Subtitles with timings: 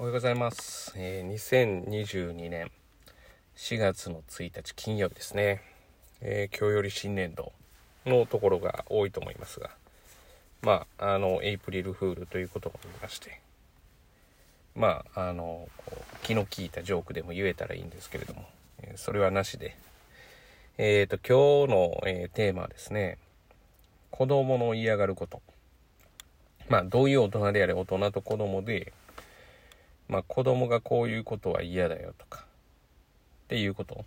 [0.00, 0.92] おはようございます。
[0.94, 2.70] えー2022年
[3.56, 5.60] 4月の1日金曜日ですね。
[6.20, 7.50] えー今日より新年度
[8.06, 9.70] のところが多いと思いますが、
[10.62, 13.40] まあ、あの、エイプリルフールということもありまして、
[14.76, 15.66] まあ、あの、
[16.22, 18.44] 気の利いたジョークでも言えたらいいんですけれども、
[18.80, 19.76] えそれはなしで、
[20.76, 23.18] えっ、と、今日の、えテーマはですね、
[24.12, 25.42] 子供の嫌がること。
[26.68, 28.92] まあ、どういう大人であれ大人と子供で、
[30.08, 32.46] まあ、子供がこういうことは嫌だよとか、
[33.44, 34.04] っていうこと？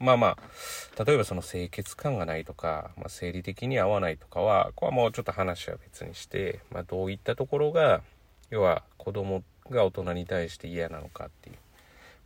[0.00, 8.02] まあまあ、例えばその清潔感がないとか、まあ、生理的に合わないとかは、これはもうちょっと話は別にして、まあ、どういったところが、
[8.50, 11.56] 要は子供が大人に対して嫌なのかっていう。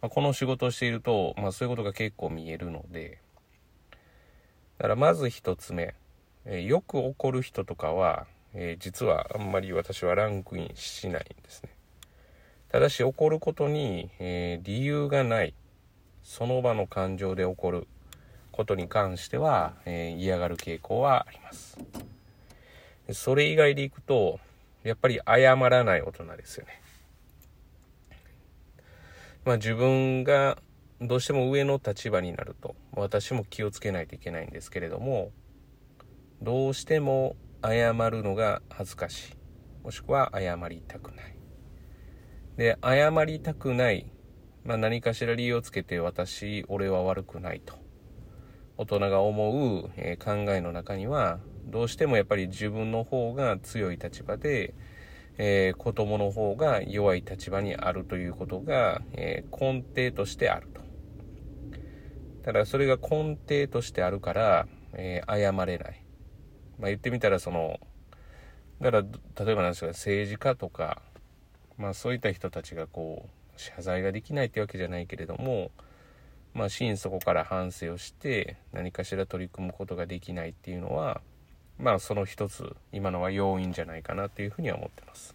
[0.00, 3.18] まあ、この仕事をしていると、まあ、そういうことが結構見えるので、
[4.78, 5.94] だからまず一つ目、
[6.46, 11.70] えーよく怒る人とかは、えー実はあんまり私はランクインしないんですね。
[12.70, 15.54] ただし怒ることに、えー理由がない。
[16.22, 17.86] その場の感情で起こる
[18.52, 21.78] ことに関しては、えー嫌がる傾向はあります。
[23.12, 24.38] それ以外でいくと
[24.82, 26.82] やっぱり謝らない大人ですよね。
[29.46, 30.58] まあ自分が
[31.00, 35.30] どうしても上の立場になると私も気をつけないといけないんですけれども
[36.42, 39.36] どうしても謝るのが恥ずかしい。
[39.84, 41.37] もしくは謝りたくない。
[42.58, 44.10] で謝りたくない、
[44.64, 47.74] まあ、何かしら理由をつけて私俺は悪くないと。
[48.76, 54.74] 大人が思う、えー考えの中にはどうしてもやっぱり自分の方が強い立場で、
[55.36, 60.80] えー子供の方が弱い立場にあるということが、えー根底としてあると。
[62.42, 66.04] ただそれが根底としてあるから、えー謝れない。
[66.80, 67.78] まあ言ってみたらその
[68.80, 71.02] だから例えばなんですが政治家とか
[71.78, 73.26] まあそういった人たちがこ
[73.56, 75.70] う謝罪ができないってわけじゃないけれども
[76.54, 81.20] まあ心底から反省をして何かしら取り組むことができないっていうのは
[81.78, 85.34] まあその一つ今のは要因じゃないかなっていうふうには思ってます。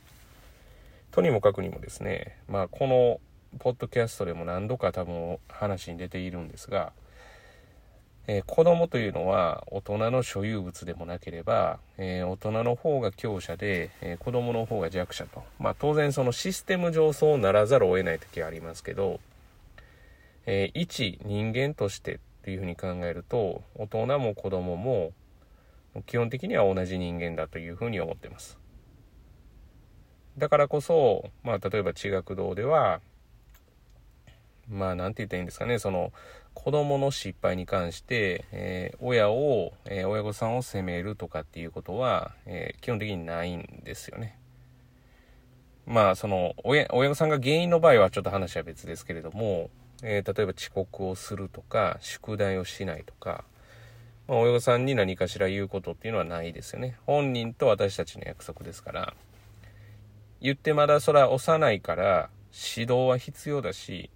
[1.12, 3.20] とにもかくにもですねまあこの
[3.60, 6.92] ポッドキャストでも何度か多分話に出ているんですが
[8.26, 15.44] えー子供というのは大人の所有物でもなければ、えー大人の方が強者で、えー子供の方が弱者と。
[15.60, 19.20] まあ当然そのシステム上そうならざるを得ない時はありますけど、
[20.46, 25.12] えー一人間としてっていうふうに考えると、大人も子供も
[26.06, 28.58] 基本的には同じ人間だというふうに思ってます。
[30.38, 33.02] だからこそ、まあ例えば地学堂では、
[34.70, 36.14] まあなんて言ったらいいんですかね、その
[36.54, 44.38] 子供の失敗に関して、えー親を、えー親御さんを責めるとかっていうことは、えー基本的にないんですよね。
[45.86, 49.70] まあその親親御さんが原因の場合はちょっと話は別ですけれども、
[50.02, 53.44] え例えば遅刻をするとか宿題をしないとか、
[54.28, 56.98] まあ、親御さんに何かしら言うことっていうのはないですよね。
[57.06, 59.14] 本人と私たちの約束ですから。
[60.42, 62.30] 言ってまだそれは幼いから
[62.76, 64.10] 指導は必要だし、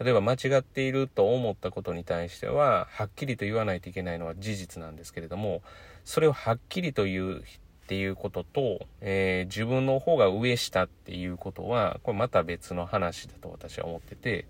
[0.00, 5.62] 例えば間違っていると思ったことに対してははっきりと言わないといけないのは事実なんですけれども
[6.04, 7.44] それをはっきりと言う
[7.88, 14.46] っていうことと、えー自分の方が上下っていうことはこれまた別の話だと私は思ってて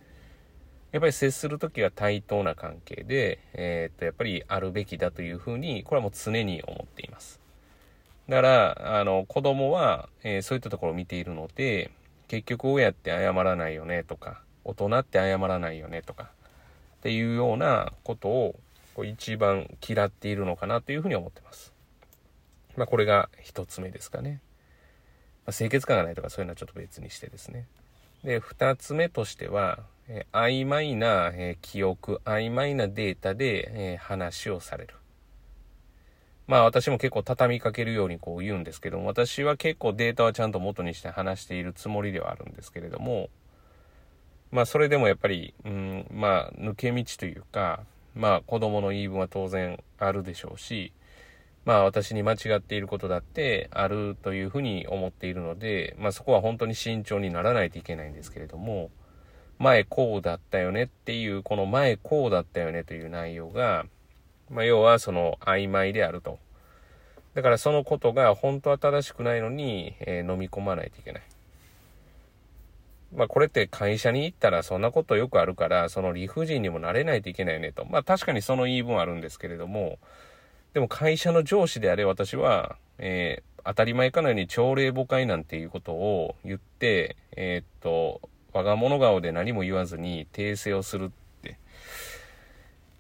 [0.90, 7.40] やっぱり接する時は対等な関係で、えーっとやっぱりあるべきだというふうにこれはもう常に思っています。
[8.28, 11.92] だからあの子供は、えーそういったところを見ているので
[12.26, 18.54] 結局親って謝らないよねとか大人って謝らないよねとかっていうようなことを
[18.94, 21.72] こう一番嫌っているのかなというふうに思ってます。
[22.76, 24.40] まあこれが一つ目ですかね。
[25.46, 27.66] まあ、清潔感がないとかそういうのはちょっと別にしてですね。
[28.22, 34.94] で、二つ目としては、えー曖昧な、えー記憶、曖昧なデータで、えー話をされる。
[36.46, 43.30] まあ私も結構畳みかけるようにこう言うんですけども、私は結構データはちゃんと元にして話しているつもりではあるんですけれども、
[44.50, 47.80] まあそれでもやっぱり、うん、まあ抜け道というか、
[48.14, 50.92] まあ子供の言い分は当然あるでしょうし、
[51.64, 58.90] まあ私に間違っていることだってあるというふうに思っているので、まあそこは本当に慎重にならないといけないんですけれども、
[59.58, 63.84] 前こうだったよねっていう、この前こうだったよねという内容が、
[64.50, 66.38] まあ要はその曖昧であると。
[67.34, 71.22] だからそのことが本当は正しくないのに、えー飲み込まないといけない。
[73.14, 77.84] まあこれって会社に行ったらそんなことよくあるから、その理不尽にもなれないといけないねと。
[77.84, 79.98] まあ確かにその言い分あるんですけれども、
[80.74, 88.22] でも会社の上司であれ私は、えー当たり前かのように朝礼誤解なんていうことを言って、えーっと、
[88.54, 91.10] 我者顔で何も言わずに訂正をするっ
[91.42, 91.58] て。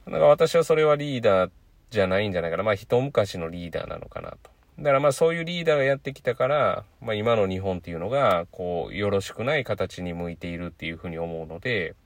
[0.04, 1.50] だから私はそれはリーダー
[1.88, 2.64] じゃないんじゃないかな。
[2.64, 4.50] まあ一昔のリーダーなのかなと。
[4.78, 11.96] だからまあそういうリーダーがやってきたから、まあ今の日本っていうのが、こう、よろしくない形に向いているっていうふうに思うので、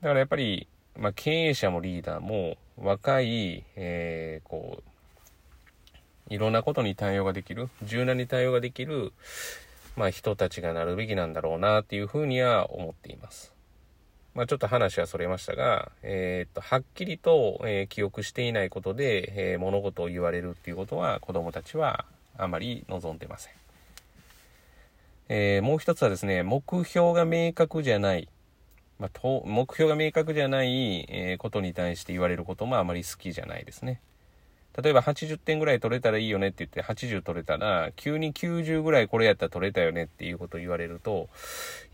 [0.00, 0.66] だからやっぱり、
[0.98, 4.82] まあ経営者もリーダーも若い、えー、こ
[6.30, 9.12] う、いろんなことに対応ができる、柔軟に対応ができる、
[9.94, 13.53] まあ人たちがなるべきなんだろうなっていうふうには思っています。
[14.34, 22.04] まあ、ちょっと話はそれましたが、えー、っと、はっきりと、えー、記憶していないことで、えー、物事を言われるっていうことは子供たちは
[22.36, 23.52] あまり望んでません。
[25.28, 28.28] えもう一つはですね、目標が明確じゃない、
[28.98, 34.00] まあ、と目標が明確じゃない、えことに対して言われることもあまり好きじゃないですね。
[34.82, 41.28] 例えば80点ぐらい取れたらいいよねって言って80取れたら、急に90ぐらいこれやったら取れたよねっていうことを言われると、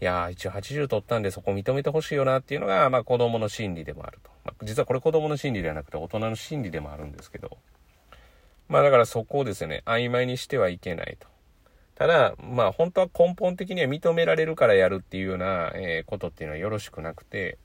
[0.00, 4.30] いやー一応80取ったんでそこ認めてほしいよなっていうのが、まあ子供の心理でもあると。
[4.44, 7.58] まあ、実はこれ子供の心理ではなくて大人の心理でもあるんですけど、
[8.68, 11.26] まあだからそこをですね、曖昧にしてはいけないと。
[11.96, 17.58] ただ、まあ本当は根本的には認められるからやるっていうような、えー、ことっていうのはよろしくなくて、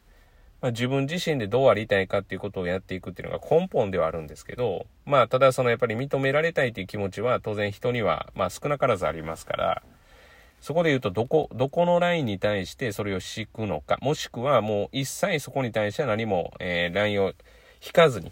[0.61, 9.83] まあ、自分自身でどうありたいかっていうことをやっていくっていうのが根本ではあるんですけど、まあ、ただそのやっぱり認められたいという気持ちは当然人には、まあ少なからずありますから、
[10.61, 17.33] そこで言うとどこ、どこのラインに対してそれを敷くのか、もしくはもう一切そこに対しては何も、えー、ラインを
[17.85, 18.31] 引かずに、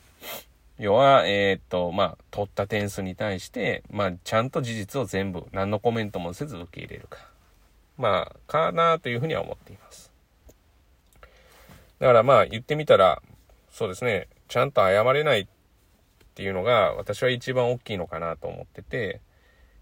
[0.80, 7.20] 要は、えー、っと、まあ、取った点数に対して、まあ、ちゃんと事実を全部、何のコメントもせず受け入れるか。
[7.98, 10.02] まあ、かなというふうには思っています。
[12.03, 13.21] だからまあ言ってみたら、
[13.71, 15.47] そうですね、ちゃんと謝れないっ
[16.35, 19.21] ていうのが私は一番大きいのかなと思ってて、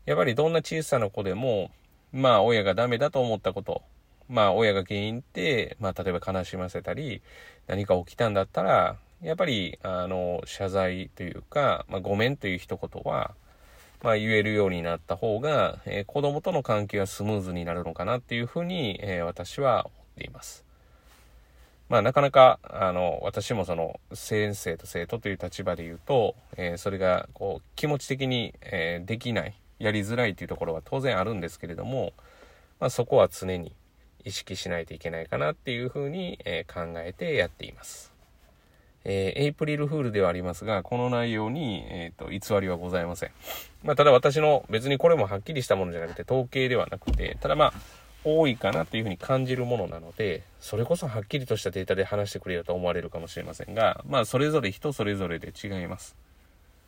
[0.06, 1.72] やっぱりどんな小さな子でも、
[2.14, 3.82] まあ親がダメだと思ったこと、
[4.30, 7.24] まあ親が原因って、まあ例えば悲しませたり、
[7.66, 13.34] 何か起きたんだったら、やっぱり、あの、謝罪というか、まあ、ごめんという一言は、
[14.04, 20.71] まあ、言えるようになった方が、えー、子供との関係はスムーズになるのかなっていうふうに、えー、私は思っています。
[21.92, 32.14] まあなかなか、あの、私もその先生と生徒という立場で言うと、えー、それがこう気持ち的に、えー、できない、やりづらいというところは当然あるんですけれども、
[32.80, 33.74] まあそこは常に
[34.24, 38.14] 意識しないといけないかなっていうふうに、えー、考えてやっています。
[39.04, 43.32] えー、エイプリルフールではありますが、この内容に、えっ、ー、と、偽りはございません。
[43.84, 47.74] まあ、ただ私の別にこれもはっきりしたものじゃなくて統計ではなくて、ただまあ、
[48.24, 56.16] 多いかなというふうに感じるものなので、それこそはっきりとしたデータで話してくれよと思われるかもしれませんが、まあそれぞれ人それぞれで違います。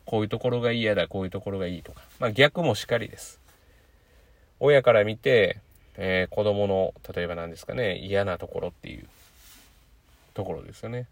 [0.06, 2.02] こういうところが嫌だ、こういうところがいいとか。
[2.20, 3.40] まあ逆もしかりです。
[4.60, 5.60] 親から見て、
[5.98, 9.08] えー、子供の、例えば何ですかね、嫌なところっていう
[10.34, 11.08] ところですよね。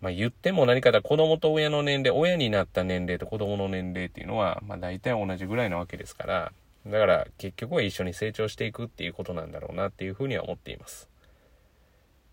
[0.00, 6.52] まあ言っても何かだ、子供と親の年齢、親になった年齢と子供の年齢っていうのは、まあ大体同じぐらいなわけですから、
[6.86, 11.08] だから結局は一緒に成長していくっていうことなんだろうなっていうふうには思っています。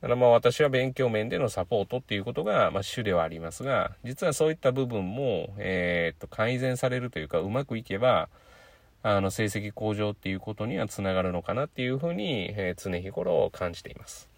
[0.01, 8.29] だからまあ私は勉強面でのサポートっていうことが、まあ、主ではありますが、実はそういった部分も、え、っと、改善されるというか、うまくいけば、
[9.01, 14.29] あの、成績向上っていうことにはつながるのかなっていうふうに、え、常日頃感じています。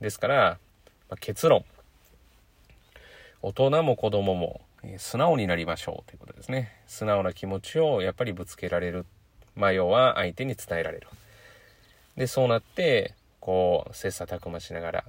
[0.00, 0.58] ですから、
[1.08, 1.64] まあ、結論。
[3.40, 6.72] 大人も子供も、え、素直になりましょうということですね。
[6.86, 9.06] 素直な気持ちをやっぱりぶつけられる
[9.56, 11.08] まあ、要は相手に伝えられる。
[12.16, 15.04] で、そうなって、こう、切磋琢磨しながら、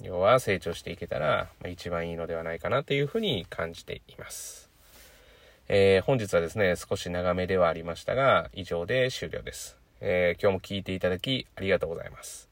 [0.00, 4.70] 要は成長していけたら、まあ、一番いいのではないかなというふうに感じています。
[5.68, 9.78] えー、本日はですね、少し長めではありましたが、以上で終了です。
[10.00, 12.48] えー、今日も聞いていただきありがとうございます。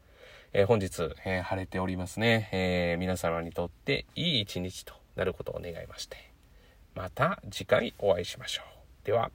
[0.54, 6.16] えー、本日、え晴れておりますね、え皆様にとっていい一日となることを願いまして、
[6.94, 8.62] また次回お会いしましょ
[9.02, 9.06] う。
[9.06, 9.30] では。